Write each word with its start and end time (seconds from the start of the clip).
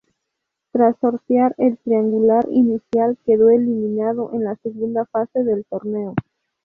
Tras 0.71 0.97
sortear 0.99 1.53
el 1.59 1.77
triangular 1.77 2.47
inicial, 2.49 3.19
quedó 3.23 3.51
eliminado 3.51 4.31
en 4.33 4.45
la 4.45 4.55
segunda 4.63 5.05
fase 5.05 5.43
del 5.43 5.63
torneo. 5.65 6.15